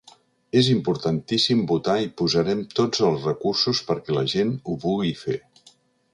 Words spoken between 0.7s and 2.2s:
importantíssim votar i